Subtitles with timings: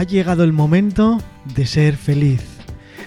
[0.00, 1.18] ha llegado el momento
[1.54, 2.42] de ser feliz.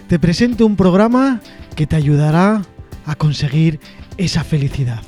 [0.07, 1.41] Te presento un programa
[1.75, 2.61] que te ayudará
[3.07, 3.79] a conseguir
[4.17, 5.01] esa felicidad.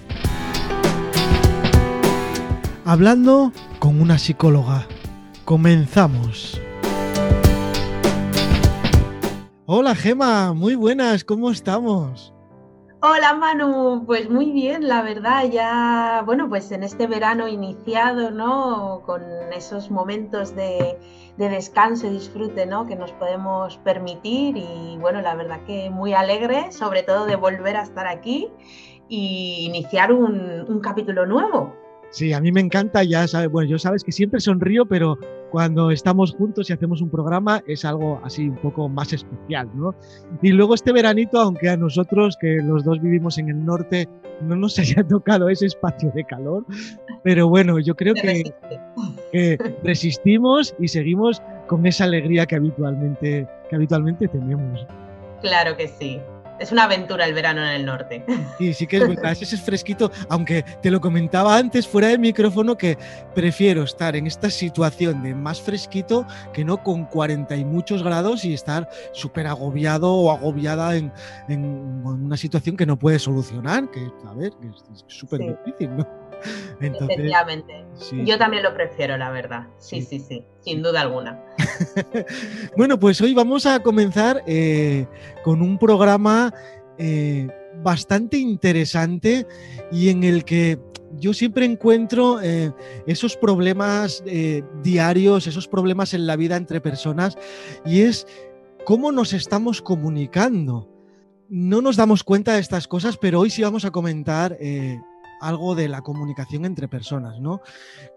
[2.86, 4.88] Hablando con una psicóloga.
[5.44, 6.60] Comenzamos.
[9.68, 12.35] Hola Gema, muy buenas, ¿cómo estamos?
[13.08, 19.04] Hola Manu, pues muy bien, la verdad, ya, bueno, pues en este verano iniciado, ¿no?
[19.06, 19.22] Con
[19.54, 20.98] esos momentos de,
[21.38, 22.88] descanso y disfrute, ¿no?
[22.88, 27.78] Que nos podemos permitir y bueno, la verdad que muy alegre, sobre todo de volver
[27.78, 28.50] a estar aquí
[29.08, 31.85] y iniciar un, un capítulo nuevo.
[32.10, 35.18] Sí, a mí me encanta, ya sabes, bueno, yo sabes que siempre sonrío, pero
[35.52, 39.96] cuando estamos juntos y hacemos un programa es algo así un poco más especial, ¿no?
[40.42, 44.08] Y luego este veranito, aunque a nosotros que los dos vivimos en el norte
[44.42, 46.66] no nos haya tocado ese espacio de calor,
[47.24, 48.44] pero bueno, yo creo que,
[49.32, 54.86] que, resistimos y seguimos con esa alegría que habitualmente, que habitualmente tenemos.
[55.42, 56.22] Claro que sí
[56.60, 58.26] es una aventura el verano en el norte.
[58.58, 62.20] Sí, sí que es verdad, ese es fresquito, aunque te lo comentaba antes fuera del
[62.20, 62.98] micrófono que
[63.34, 68.46] prefiero estar en esta situación de más fresquito que no con 40 y muchos grados
[68.46, 71.12] y estar súper agobiado o agobiada en,
[71.50, 76.25] una situación que no puede solucionar, que a ver, que es súper difícil, ¿no?
[76.82, 77.86] Efectivamente.
[78.26, 79.68] Yo también lo prefiero, la verdad.
[79.80, 81.42] Sí, sí, sí, sin duda alguna.
[82.78, 85.08] bueno, pues hoy vamos a comenzar eh,
[85.44, 86.54] con un programa
[86.98, 87.48] eh,
[87.82, 89.48] bastante interesante
[89.92, 90.80] y en el que
[91.18, 92.74] yo siempre encuentro eh,
[93.08, 94.24] esos problemas
[94.84, 97.38] diarios, esos problemas en la vida entre personas
[97.86, 98.28] y es
[98.86, 100.90] cómo nos estamos comunicando.
[101.48, 104.58] No nos damos cuenta de estas cosas, pero hoy sí vamos a comentar
[105.48, 107.62] algo de la comunicación entre personas, ¿no?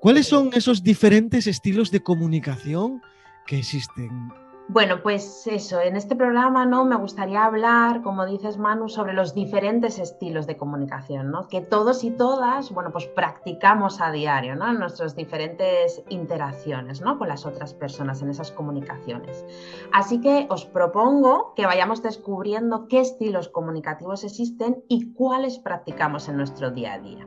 [0.00, 3.02] ¿Cuáles son esos diferentes estilos de comunicación
[3.46, 4.32] que existen?
[4.70, 6.84] Bueno, pues eso, en este programa ¿no?
[6.84, 11.48] me gustaría hablar, como dices Manu, sobre los diferentes estilos de comunicación, ¿no?
[11.48, 14.70] que todos y todas bueno, pues practicamos a diario ¿no?
[14.70, 17.16] en nuestras diferentes interacciones ¿no?
[17.16, 19.42] con las otras personas en esas comunicaciones.
[19.90, 26.36] Así que os propongo que vayamos descubriendo qué estilos comunicativos existen y cuáles practicamos en
[26.36, 27.26] nuestro día a día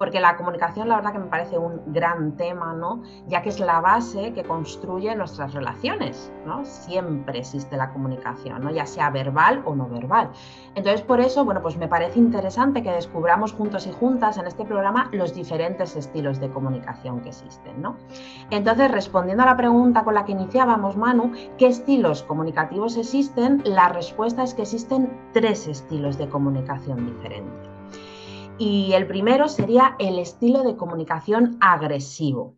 [0.00, 3.02] porque la comunicación la verdad que me parece un gran tema, ¿no?
[3.26, 6.64] Ya que es la base que construye nuestras relaciones, ¿no?
[6.64, 8.70] Siempre existe la comunicación, ¿no?
[8.70, 10.30] Ya sea verbal o no verbal.
[10.74, 14.64] Entonces, por eso, bueno, pues me parece interesante que descubramos juntos y juntas en este
[14.64, 17.98] programa los diferentes estilos de comunicación que existen, ¿no?
[18.48, 23.60] Entonces, respondiendo a la pregunta con la que iniciábamos, Manu, ¿qué estilos comunicativos existen?
[23.66, 27.69] La respuesta es que existen tres estilos de comunicación diferentes
[28.60, 32.56] y el primero sería el estilo de comunicación agresivo.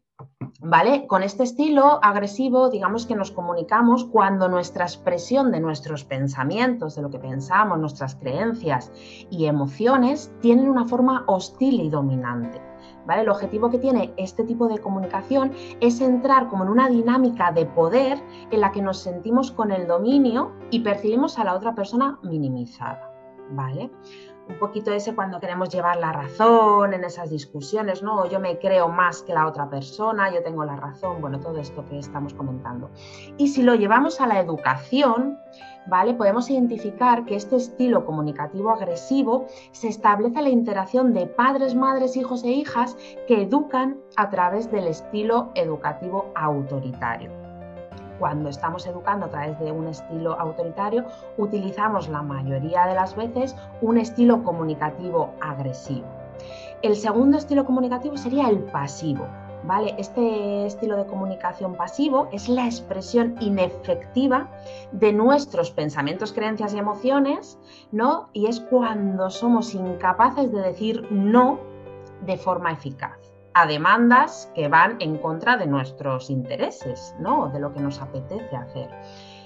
[0.60, 1.06] ¿Vale?
[1.06, 7.02] Con este estilo agresivo, digamos que nos comunicamos cuando nuestra expresión de nuestros pensamientos, de
[7.02, 8.92] lo que pensamos, nuestras creencias
[9.30, 12.60] y emociones tienen una forma hostil y dominante.
[13.06, 13.22] ¿Vale?
[13.22, 17.66] El objetivo que tiene este tipo de comunicación es entrar como en una dinámica de
[17.66, 18.20] poder
[18.50, 23.08] en la que nos sentimos con el dominio y percibimos a la otra persona minimizada.
[23.50, 23.90] ¿Vale?
[24.48, 28.26] Un poquito ese cuando queremos llevar la razón en esas discusiones, ¿no?
[28.26, 31.84] Yo me creo más que la otra persona, yo tengo la razón, bueno, todo esto
[31.86, 32.90] que estamos comentando.
[33.38, 35.38] Y si lo llevamos a la educación,
[35.86, 36.14] ¿vale?
[36.14, 42.16] Podemos identificar que este estilo comunicativo agresivo se establece en la interacción de padres, madres,
[42.16, 47.41] hijos e hijas que educan a través del estilo educativo autoritario
[48.18, 51.04] cuando estamos educando a través de un estilo autoritario,
[51.36, 56.06] utilizamos la mayoría de las veces un estilo comunicativo agresivo.
[56.82, 59.26] El segundo estilo comunicativo sería el pasivo.
[59.64, 59.94] ¿Vale?
[59.96, 64.50] Este estilo de comunicación pasivo es la expresión inefectiva
[64.90, 67.60] de nuestros pensamientos, creencias y emociones,
[67.92, 68.28] ¿no?
[68.32, 71.60] Y es cuando somos incapaces de decir no
[72.26, 77.48] de forma eficaz a demandas que van en contra de nuestros intereses, ¿no?
[77.48, 78.90] De lo que nos apetece hacer.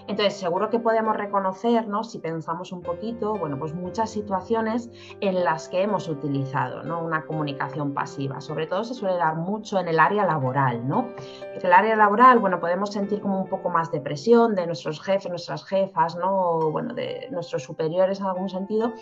[0.09, 4.89] Entonces, seguro que podemos reconocernos, si pensamos un poquito, bueno, pues muchas situaciones
[5.21, 7.03] en las que hemos utilizado ¿no?
[7.03, 8.41] una comunicación pasiva.
[8.41, 11.09] Sobre todo se suele dar mucho en el área laboral, ¿no?
[11.55, 15.01] En el área laboral, bueno, podemos sentir como un poco más de presión de nuestros
[15.01, 16.71] jefes, nuestras jefas, ¿no?
[16.71, 18.93] Bueno, de nuestros superiores en algún sentido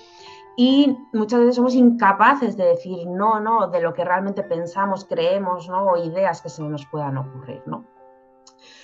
[0.57, 5.69] y muchas veces somos incapaces de decir no, no, de lo que realmente pensamos, creemos,
[5.69, 5.85] ¿no?
[5.85, 7.85] o ideas que se nos puedan ocurrir, ¿no?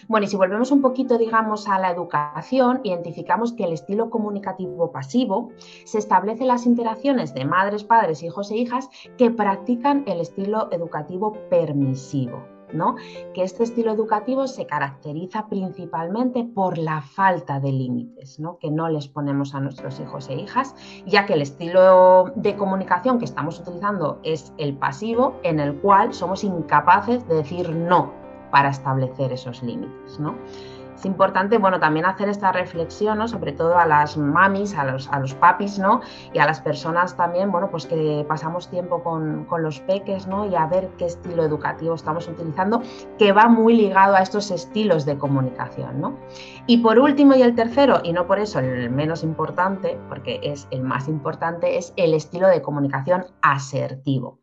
[0.09, 4.91] Bueno, y si volvemos un poquito, digamos, a la educación, identificamos que el estilo comunicativo
[4.91, 5.51] pasivo
[5.85, 10.69] se establece en las interacciones de madres, padres, hijos e hijas que practican el estilo
[10.73, 12.60] educativo permisivo.
[12.73, 12.97] ¿No?
[13.35, 18.59] Que este estilo educativo se caracteriza principalmente por la falta de límites, ¿no?
[18.59, 20.75] Que no les ponemos a nuestros hijos e hijas,
[21.07, 26.15] ya que el estilo de comunicación que estamos utilizando es el pasivo, en el cual
[26.15, 28.13] somos incapaces de decir no
[28.51, 30.35] para establecer esos límites, ¿no?
[31.01, 33.27] Es importante, bueno, también hacer esta reflexión, ¿no?
[33.27, 36.03] Sobre todo a las mamis, a los, a los papis, ¿no?
[36.35, 40.47] Y a las personas también, bueno, pues que pasamos tiempo con, los peques, ¿no?
[40.47, 42.83] Y a ver qué estilo educativo estamos utilizando,
[43.19, 46.19] que va muy ligado a estos estilos de comunicación, ¿no?
[46.67, 50.69] Y por último y el tercero, y no por eso el menos importante, porque es
[50.71, 54.41] el más importante, es el estilo de comunicación asertivo,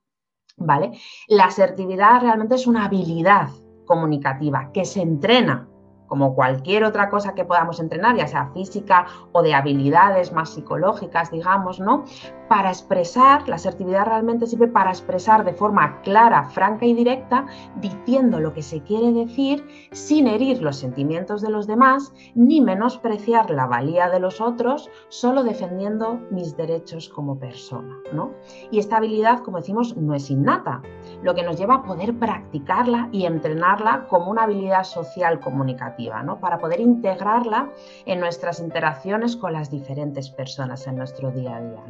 [0.58, 0.98] ¿vale?
[1.28, 3.50] La asertividad realmente es una habilidad
[3.86, 5.68] comunicativa que se entrena
[6.08, 11.32] como cualquier otra cosa que podamos entrenar, ya sea física o de habilidades más psicológicas,
[11.32, 12.06] digamos, ¿no?
[12.48, 17.46] Para expresar, la asertividad realmente sirve para expresar de forma clara, franca y directa,
[17.76, 23.50] diciendo lo que se quiere decir sin herir los sentimientos de los demás, ni menospreciar
[23.52, 28.32] la valía de los otros, solo defendiendo mis derechos como persona, ¿no?
[28.72, 30.82] Y esta habilidad, como decimos, no es innata,
[31.22, 35.97] lo que nos lleva a poder practicarla y entrenarla como una habilidad social comunicativa
[36.40, 37.70] para poder integrarla
[38.06, 41.84] en nuestras interacciones con las diferentes personas en nuestro día a día.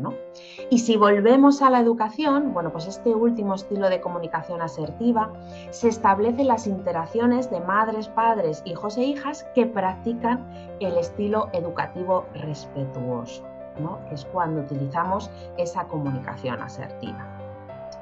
[0.69, 5.31] Y si volvemos a la educación, bueno, pues este último estilo de comunicación asertiva
[5.71, 10.47] se establece las interacciones de madres, padres, hijos e hijas que practican
[10.79, 13.43] el estilo educativo respetuoso,
[14.07, 17.36] que es cuando utilizamos esa comunicación asertiva.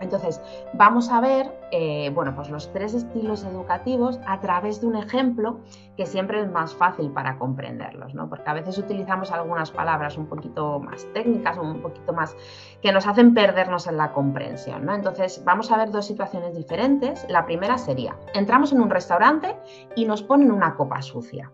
[0.06, 0.42] Entonces,
[0.74, 5.60] vamos a ver eh, bueno, pues los tres estilos educativos a través de un ejemplo
[5.98, 8.30] que siempre es más fácil para comprenderlos, ¿no?
[8.30, 12.36] porque a veces utilizamos algunas palabras un poquito más técnicas, un poquito más
[12.82, 14.86] que nos hacen perdernos en la comprensión.
[14.86, 14.94] ¿no?
[14.94, 17.26] Entonces, vamos a ver dos situaciones diferentes.
[17.30, 19.58] La primera sería, entramos en un restaurante
[19.96, 21.52] y nos ponen una copa sucia.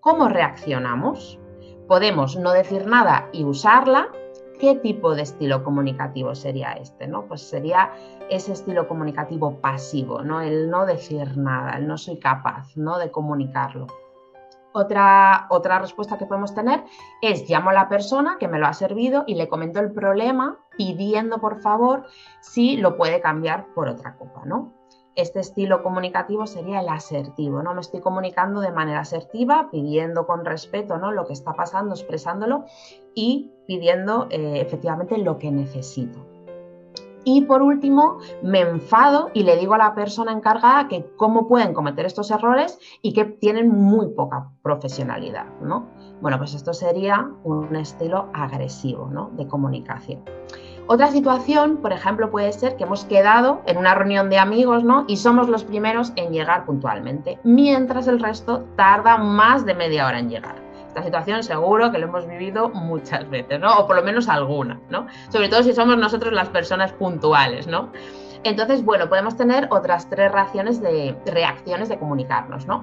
[0.00, 1.38] ¿Cómo reaccionamos?
[1.88, 4.08] Podemos no decir nada y usarla
[4.58, 7.06] ¿Qué tipo de estilo comunicativo sería este?
[7.06, 7.26] ¿no?
[7.26, 7.92] Pues sería
[8.28, 10.40] ese estilo comunicativo pasivo, ¿no?
[10.40, 12.98] el no decir nada, el no soy capaz ¿no?
[12.98, 13.86] de comunicarlo.
[14.72, 16.84] Otra, otra respuesta que podemos tener
[17.22, 20.58] es llamo a la persona que me lo ha servido y le comento el problema
[20.76, 22.04] pidiendo por favor
[22.40, 24.42] si lo puede cambiar por otra copa.
[24.44, 24.77] ¿no?
[25.18, 27.74] Este estilo comunicativo sería el asertivo, ¿no?
[27.74, 31.10] Me estoy comunicando de manera asertiva, pidiendo con respeto ¿no?
[31.10, 32.66] lo que está pasando, expresándolo
[33.16, 36.24] y pidiendo eh, efectivamente lo que necesito.
[37.24, 41.74] Y por último, me enfado y le digo a la persona encargada que cómo pueden
[41.74, 45.88] cometer estos errores y que tienen muy poca profesionalidad, ¿no?
[46.22, 49.30] Bueno, pues esto sería un estilo agresivo, ¿no?
[49.32, 50.22] De comunicación.
[50.90, 55.04] Otra situación, por ejemplo, puede ser que hemos quedado en una reunión de amigos, ¿no?
[55.06, 60.18] Y somos los primeros en llegar puntualmente, mientras el resto tarda más de media hora
[60.18, 60.54] en llegar.
[60.86, 63.80] Esta situación seguro que lo hemos vivido muchas veces, ¿no?
[63.80, 65.06] O por lo menos alguna, ¿no?
[65.28, 67.92] Sobre todo si somos nosotros las personas puntuales, ¿no?
[68.42, 72.82] Entonces, bueno, podemos tener otras tres reacciones de, reacciones de comunicarnos, ¿no?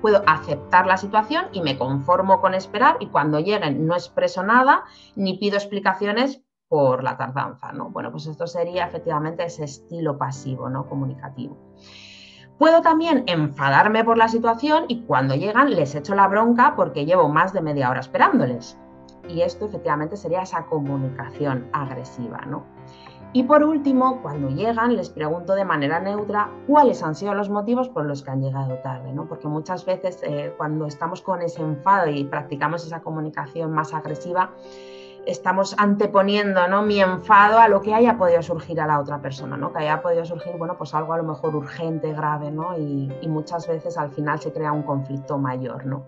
[0.00, 4.84] puedo aceptar la situación y me conformo con esperar y cuando lleguen no expreso nada
[5.16, 6.42] ni pido explicaciones
[6.74, 7.90] por la tardanza, ¿no?
[7.90, 10.88] Bueno, pues esto sería efectivamente ese estilo pasivo, ¿no?
[10.88, 11.56] Comunicativo.
[12.58, 17.28] Puedo también enfadarme por la situación y cuando llegan les echo la bronca porque llevo
[17.28, 18.76] más de media hora esperándoles.
[19.28, 22.66] Y esto efectivamente sería esa comunicación agresiva, ¿no?
[23.32, 27.88] Y por último, cuando llegan, les pregunto de manera neutra cuáles han sido los motivos
[27.88, 29.28] por los que han llegado tarde, ¿no?
[29.28, 34.50] Porque muchas veces eh, cuando estamos con ese enfado y practicamos esa comunicación más agresiva,
[35.26, 36.82] estamos anteponiendo ¿no?
[36.82, 39.72] mi enfado a lo que haya podido surgir a la otra persona, ¿no?
[39.72, 42.76] que haya podido surgir bueno, pues algo a lo mejor urgente, grave, ¿no?
[42.78, 45.86] y, muchas veces al final se crea un conflicto mayor.
[45.86, 46.04] ¿no?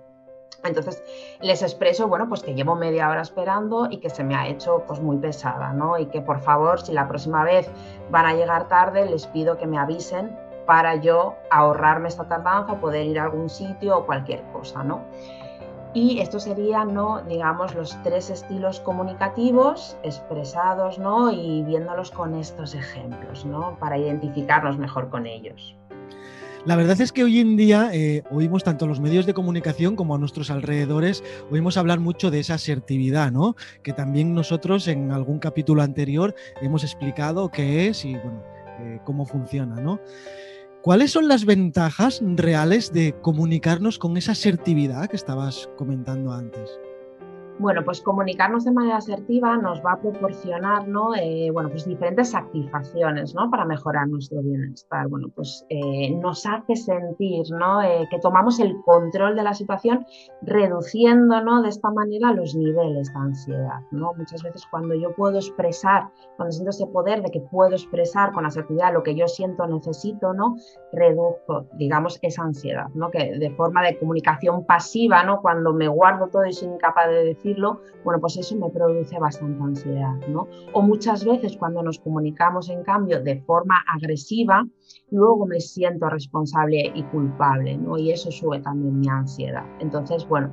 [0.65, 1.03] Entonces
[1.41, 4.85] les expreso, bueno, pues que llevo media hora esperando y que se me ha hecho
[4.87, 5.99] pues muy pesada, ¿no?
[5.99, 7.71] Y que por favor, si la próxima vez
[8.11, 13.07] van a llegar tarde, les pido que me avisen para yo ahorrarme esta tardanza, poder
[13.07, 15.05] ir a algún sitio o cualquier cosa, ¿no?
[15.97, 17.23] Y estos serían, ¿no?
[17.23, 21.33] digamos, los tres estilos comunicativos expresados ¿no?
[21.33, 23.79] y viéndolos con estos ejemplos, ¿no?
[23.81, 25.75] para identificarnos mejor con ellos.
[26.67, 29.97] La verdad es que hoy en día eh, oímos tanto en los medios de comunicación
[29.97, 33.57] como a nuestros alrededores, oímos hablar mucho de esa asertividad, ¿no?
[33.83, 39.77] Que también nosotros en algún capítulo anterior hemos explicado qué es y eh, cómo funciona,
[39.77, 39.99] ¿no?
[40.87, 46.79] ¿Cuáles son las ventajas reales de comunicarnos con esa asertividad que estabas comentando antes?
[47.59, 51.15] Bueno, pues comunicarnos de manera asertiva nos va a proporcionar ¿no?
[51.15, 53.51] Eh, bueno, pues diferentes satisfacciones ¿no?
[53.51, 55.09] para mejorar nuestro bienestar.
[55.09, 57.81] Bueno, pues eh, nos hace sentir ¿no?
[57.81, 60.05] Eh, que tomamos el control de la situación
[60.43, 61.63] reduciendo ¿no?
[61.63, 63.81] de esta manera los niveles de ansiedad.
[63.91, 64.13] ¿no?
[64.19, 68.45] Muchas veces cuando yo puedo expresar, cuando siento ese poder de que puedo expresar con
[68.45, 70.57] asertividad lo que yo siento, necesito, ¿no?
[70.93, 73.11] reduzco, digamos, esa ansiedad, ¿no?
[73.11, 75.41] que de forma de comunicación pasiva, ¿no?
[75.41, 79.63] cuando me guardo todo y soy incapaz de decir bueno, pues eso me produce bastante
[79.63, 80.49] ansiedad, ¿no?
[80.73, 84.67] O muchas veces cuando nos comunicamos, en cambio, de forma agresiva,
[85.11, 87.97] luego me siento responsable y culpable, ¿no?
[87.99, 89.65] Y eso sube también mi ansiedad.
[89.81, 90.51] Entonces, bueno,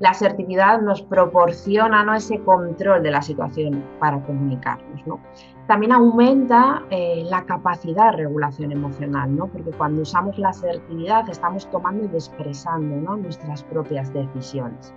[0.00, 2.14] la asertividad nos proporciona ¿no?
[2.14, 5.06] ese control de la situación para comunicarnos.
[5.06, 5.20] ¿no?
[5.66, 9.46] También aumenta eh, la capacidad de regulación emocional, ¿no?
[9.46, 14.94] porque cuando usamos la asertividad estamos tomando y expresando nuestras propias decisiones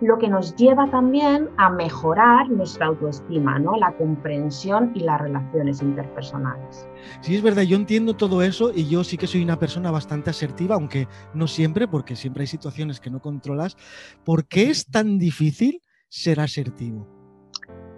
[0.00, 3.76] lo que nos lleva también a mejorar nuestra autoestima, ¿no?
[3.76, 6.88] la comprensión y las relaciones interpersonales.
[7.20, 10.30] Sí, es verdad, yo entiendo todo eso y yo sí que soy una persona bastante
[10.30, 13.76] asertiva, aunque no siempre, porque siempre hay situaciones que no controlas.
[14.24, 17.13] ¿Por qué es tan difícil ser asertivo?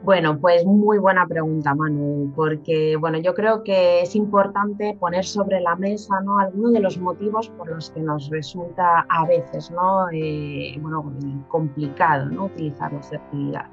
[0.07, 5.61] Bueno, pues muy buena pregunta, Manu, porque bueno, yo creo que es importante poner sobre
[5.61, 6.39] la mesa ¿no?
[6.39, 10.07] algunos de los motivos por los que nos resulta a veces ¿no?
[10.13, 11.13] Eh, bueno,
[11.49, 12.45] complicado ¿no?
[12.45, 13.67] utilizar la asertividad.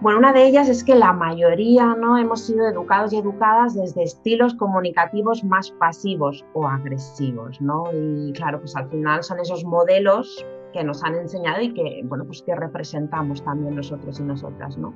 [0.00, 4.02] Bueno, una de ellas es que la mayoría no hemos sido educados y educadas desde
[4.02, 7.84] estilos comunicativos más pasivos o agresivos, ¿no?
[7.92, 12.24] Y claro, pues al final son esos modelos que nos han enseñado y que, bueno,
[12.24, 14.94] pues que representamos también nosotros y nosotras, ¿no?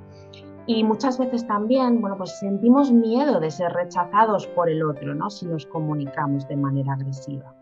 [0.66, 5.28] Y muchas veces también, bueno, pues sentimos miedo de ser rechazados por el otro, ¿no?
[5.28, 7.52] Si nos comunicamos de manera agresiva.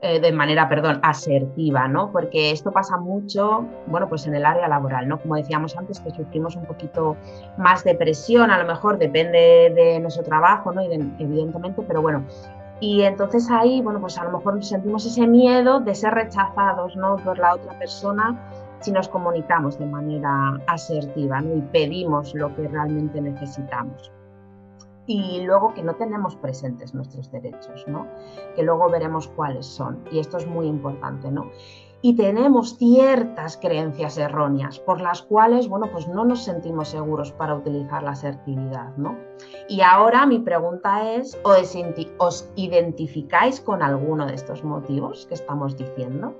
[0.00, 2.12] Eh, de manera, perdón, asertiva, ¿no?
[2.12, 5.20] Porque esto pasa mucho, bueno, pues en el área laboral, ¿no?
[5.20, 7.16] Como decíamos antes, que sufrimos un poquito
[7.56, 10.82] más de presión, a lo mejor depende de nuestro trabajo, ¿no?
[10.82, 12.24] Y evidentemente, pero bueno,
[12.80, 17.16] y entonces ahí, bueno, pues a lo mejor sentimos ese miedo de ser rechazados ¿no?
[17.16, 18.38] por la otra persona
[18.80, 21.56] si nos comunicamos de manera asertiva ¿no?
[21.56, 24.12] y pedimos lo que realmente necesitamos.
[25.06, 28.06] Y luego que no tenemos presentes nuestros derechos, ¿no?
[28.54, 30.04] que luego veremos cuáles son.
[30.12, 31.30] Y esto es muy importante.
[31.30, 31.50] ¿no?
[32.00, 37.54] Y tenemos ciertas creencias erróneas por las cuales, bueno, pues no nos sentimos seguros para
[37.54, 39.16] utilizar la asertividad, ¿no?
[39.68, 46.34] Y ahora mi pregunta es, ¿os identificáis con alguno de estos motivos que estamos diciendo?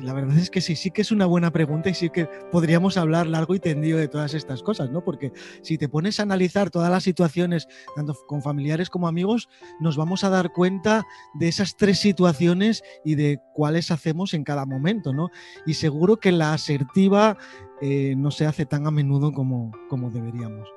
[0.00, 2.96] La verdad es que sí, sí que es una buena pregunta y sí que podríamos
[2.96, 5.04] hablar largo y tendido de todas estas cosas, ¿no?
[5.04, 9.48] Porque si te pones a analizar todas las situaciones, tanto con familiares como amigos,
[9.80, 14.66] nos vamos a dar cuenta de esas tres situaciones y de cuáles hacemos en cada
[14.66, 15.30] momento, ¿no?
[15.66, 17.36] Y seguro que la asertiva
[17.80, 20.68] eh, no se hace tan a menudo como, como deberíamos.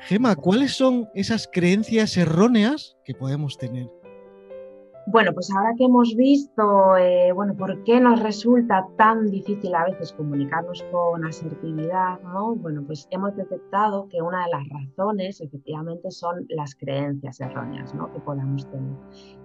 [0.00, 3.88] Gema, ¿cuáles son esas creencias erróneas que podemos tener?
[5.10, 9.84] Bueno, pues ahora que hemos visto, eh, bueno, por qué nos resulta tan difícil a
[9.84, 12.54] veces comunicarnos con asertividad, ¿no?
[12.56, 18.12] Bueno, pues hemos detectado que una de las razones efectivamente son las creencias erróneas, ¿no?
[18.12, 18.98] Que podamos tener.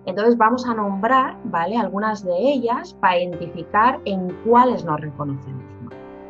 [0.05, 1.77] Entonces vamos a nombrar, ¿vale?
[1.77, 5.63] Algunas de ellas para identificar en cuáles nos reconocemos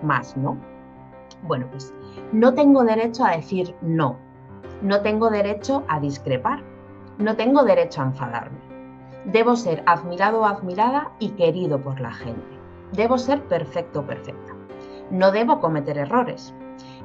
[0.04, 0.56] más, ¿no?
[1.48, 1.92] Bueno, pues
[2.34, 4.16] no tengo derecho a decir no,
[4.84, 6.62] no tengo derecho a discrepar,
[7.18, 8.73] no tengo derecho a enfadarme
[9.26, 12.60] Debo ser admirado o admirada y querido por la gente.
[12.92, 14.54] Debo ser perfecto o perfecta.
[15.10, 16.54] No debo cometer errores.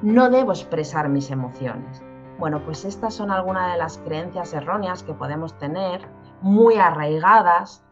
[0.02, 2.02] No debo expresar mis emociones.
[2.38, 6.08] Bueno, pues estas son algunas de las creencias erróneas que podemos tener,
[6.40, 7.84] muy arraigadas,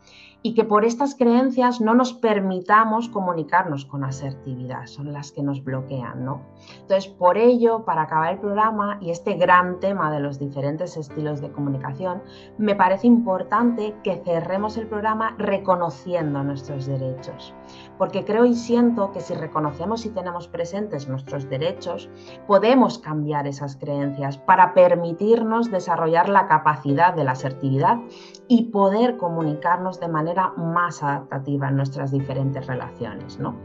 [0.46, 5.64] y que por estas creencias no nos permitamos comunicarnos con asertividad, son las que nos
[5.64, 6.42] bloquean, ¿no?
[6.82, 11.40] Entonces, por ello, para acabar el programa y este gran tema de los diferentes estilos
[11.40, 12.22] de comunicación,
[12.58, 17.52] me parece importante que cerremos el programa reconociendo nuestros derechos,
[17.98, 22.08] porque creo y siento que si reconocemos y tenemos presentes nuestros derechos,
[22.46, 27.98] podemos cambiar esas creencias para permitirnos desarrollar la capacidad de la asertividad
[28.48, 33.38] y poder comunicarnos de manera más adaptativa en nuestras diferentes relaciones.
[33.38, 33.56] ¿no?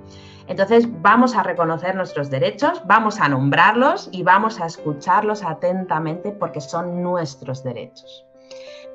[0.47, 6.61] Entonces vamos a reconocer nuestros derechos, vamos a nombrarlos y vamos a escucharlos atentamente porque
[6.61, 8.25] son nuestros derechos.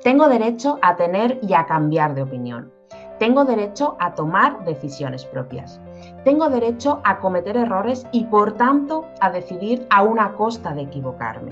[0.03, 2.71] Tengo derecho a tener y a cambiar de opinión.
[3.19, 5.81] Tengo derecho a tomar decisiones propias.
[6.23, 11.51] Tengo derecho a cometer errores y por tanto a decidir a una costa de equivocarme.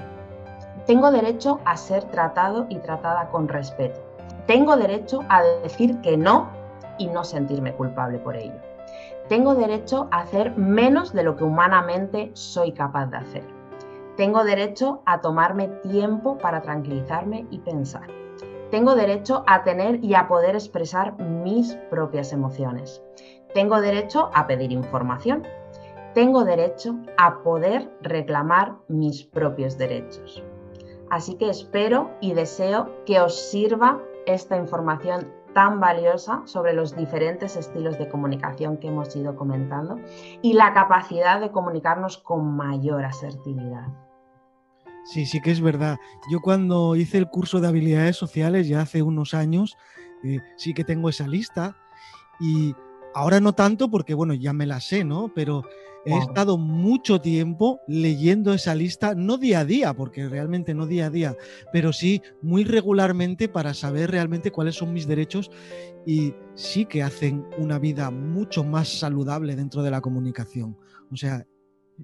[0.86, 4.15] Tengo derecho a ser tratado y tratada con respeto
[4.48, 6.50] tengo derecho a decir que no
[6.98, 8.60] y no sentirme culpable por ello.
[9.28, 13.44] Tengo derecho a hacer menos de lo que humanamente soy capaz de hacer.
[14.18, 18.08] Tengo derecho a tomarme tiempo para tranquilizarme y pensar.
[18.70, 23.02] Tengo derecho a tener y a poder expresar mis propias emociones.
[23.54, 25.44] Tengo derecho a pedir información.
[26.14, 30.44] Tengo derecho a poder reclamar mis propios derechos.
[31.10, 37.56] Así que espero y deseo que os sirva esta información tan valiosa sobre los diferentes
[37.56, 40.00] estilos de comunicación que hemos ido comentando
[40.42, 43.88] y la capacidad de comunicarnos con mayor asertividad.
[45.06, 45.98] Sí, sí que es verdad.
[46.30, 49.78] Yo cuando hice el curso de habilidades sociales ya hace unos años,
[50.24, 51.78] eh, sí que tengo esa lista
[52.40, 52.76] y
[53.14, 55.32] ahora no tanto porque, bueno, ya me la sé, ¿no?
[55.34, 55.64] Pero
[56.06, 61.08] he estado mucho tiempo leyendo esa lista, no día a día, porque realmente no día
[61.08, 61.36] a día,
[61.74, 65.50] pero sí muy regularmente para saber realmente cuáles son mis derechos
[66.06, 70.78] y sí que hacen una vida mucho más saludable dentro de la comunicación.
[71.12, 71.46] O sea,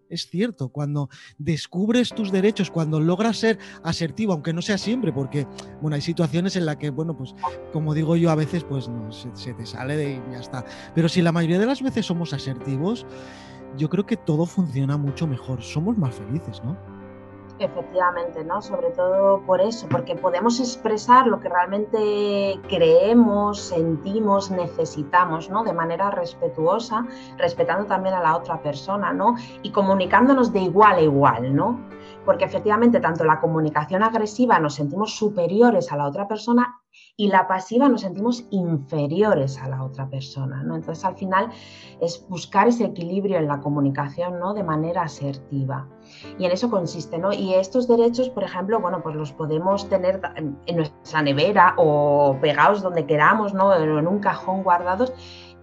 [0.10, 5.48] es cierto, cuando descubres tus derechos, cuando logras ser asertivo, aunque no sea siempre, porque
[5.81, 7.36] bueno, hay situaciones en las que, bueno, pues
[7.74, 10.65] como digo yo, a veces pues no, se, se te sale de y ya está.
[10.96, 13.05] Pero si la mayoría de las veces somos asertivos,
[13.78, 16.75] yo creo que todo funciona mucho mejor, somos más felices, ¿no?
[17.60, 18.60] Efectivamente, ¿no?
[18.62, 25.63] Sobre todo por eso, porque podemos expresar lo que realmente creemos, sentimos, necesitamos, ¿no?
[25.63, 27.06] De manera respetuosa,
[27.38, 29.36] respetando también a la otra persona, ¿no?
[29.62, 31.80] Y comunicándonos de igual a igual, ¿no?
[32.25, 36.81] Porque efectivamente tanto la comunicación agresiva nos sentimos superiores a la otra persona
[37.15, 40.75] y la pasiva nos sentimos inferiores a la otra persona, ¿no?
[40.75, 41.50] Entonces al final
[42.00, 44.53] es buscar ese equilibrio en la comunicación, ¿no?
[44.53, 45.88] De manera asertiva.
[46.38, 47.31] Y en eso consiste, ¿no?
[47.33, 52.81] Y estos derechos, por ejemplo, bueno, pues los podemos tener en nuestra nevera o pegados
[52.81, 53.74] donde queramos, ¿no?
[53.75, 55.13] En un cajón guardados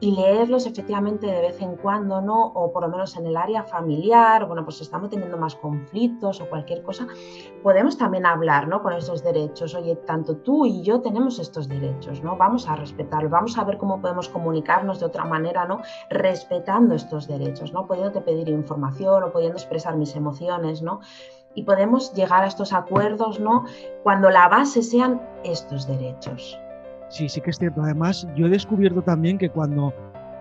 [0.00, 2.46] y leerlos efectivamente de vez en cuando, ¿no?
[2.54, 6.48] O por lo menos en el área familiar, bueno, pues estamos teniendo más conflictos o
[6.48, 7.06] cualquier cosa,
[7.62, 8.82] podemos también hablar, ¿no?
[8.82, 9.74] Con esos derechos.
[9.74, 12.36] Oye, tanto tú y yo tenemos estos derechos, ¿no?
[12.36, 15.80] Vamos a respetarlos, vamos a ver cómo podemos comunicarnos de otra manera, ¿no?
[16.10, 17.86] Respetando estos derechos, ¿no?
[17.86, 21.00] Pudiéndote pedir información o pudiendo expresar mis emociones, ¿no?
[21.54, 23.64] Y podemos llegar a estos acuerdos, ¿no?
[24.04, 26.56] Cuando la base sean estos derechos.
[27.08, 27.82] Sí, sí que es cierto.
[27.82, 29.92] Además, yo he descubierto también que cuando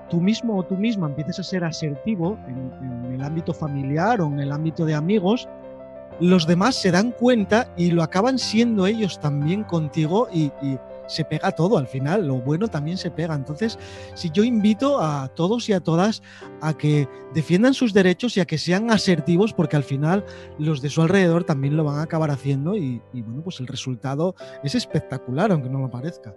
[0.10, 4.40] tú mismo o tú misma empieces a ser asertivo en, el ámbito familiar o en
[4.40, 5.48] el ámbito de amigos,
[6.20, 10.52] los demás se dan cuenta y lo acaban siendo ellos también contigo y,
[11.08, 13.34] se pega todo al final, lo bueno también se pega.
[13.34, 13.80] Entonces,
[14.14, 16.22] si yo invito a todos y a todas
[16.60, 20.26] a que defiendan sus derechos y a que sean asertivos, porque al final
[20.60, 23.68] los de su alrededor también lo van a acabar haciendo y, y bueno, pues el
[23.68, 26.36] resultado es espectacular, aunque no lo parezca.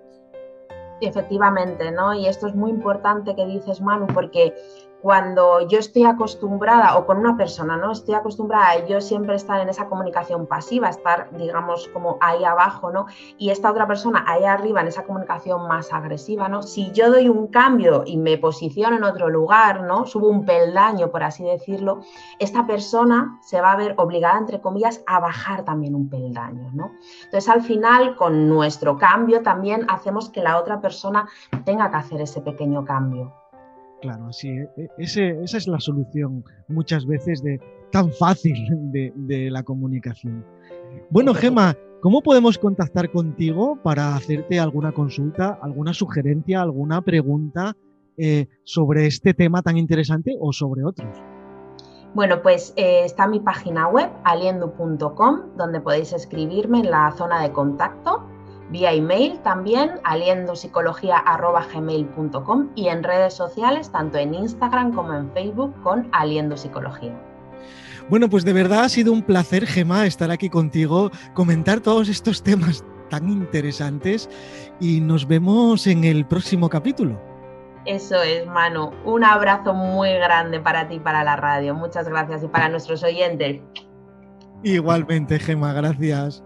[1.00, 2.14] Efectivamente, ¿no?
[2.14, 4.54] Y esto es muy importante que dices, Manu, porque
[5.02, 7.92] cuando yo estoy acostumbrada, o con una persona, ¿no?
[7.92, 12.90] Estoy acostumbrada a yo siempre estar en esa comunicación pasiva, estar, digamos, como ahí abajo,
[12.90, 13.06] ¿no?
[13.38, 16.62] Y esta otra persona ahí arriba en esa comunicación más agresiva, ¿no?
[16.62, 20.06] Si yo doy un cambio y me posiciono en otro lugar, ¿no?
[20.06, 22.00] Subo un peldaño, por así decirlo,
[22.38, 26.92] esta persona se va a ver obligada, entre comillas, a bajar también un peldaño, ¿no?
[27.24, 31.28] Entonces, al final, con nuestro cambio también hacemos que la otra persona
[31.64, 33.39] tenga que hacer ese pequeño cambio.
[34.00, 37.60] Claro, sí, e, e, esa es la solución muchas veces de
[37.90, 38.54] tan fácil
[38.92, 40.44] de, la comunicación.
[41.10, 47.76] Bueno, Gema, ¿cómo podemos contactar contigo para hacerte alguna consulta, alguna sugerencia, alguna pregunta
[48.16, 51.18] eh, sobre este tema tan interesante o sobre otros?
[52.14, 57.52] Bueno, pues eh, está mi página web, aliendo.com, donde podéis escribirme en la zona de
[57.52, 58.29] contacto
[58.70, 66.08] vía email también, aliendopsicología.gmail.com y en redes sociales, tanto en Instagram como en Facebook, con
[66.12, 67.18] Aliendo Psicología.
[68.08, 72.42] Bueno, pues de verdad ha sido un placer, Gema, estar aquí contigo, comentar todos estos
[72.42, 74.28] temas tan interesantes
[74.80, 77.20] y nos vemos en el próximo capítulo.
[77.86, 78.90] Eso es, Manu.
[79.04, 81.74] Un abrazo muy grande para ti y para la radio.
[81.74, 83.62] Muchas gracias y para nuestros oyentes.
[84.62, 86.44] Igualmente, Gema, gracias.